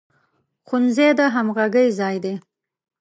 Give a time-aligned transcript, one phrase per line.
[0.67, 2.33] ښوونځی د همغږۍ ځای دی